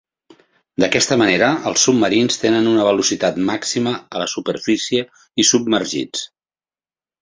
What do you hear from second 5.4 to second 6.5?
i submergits.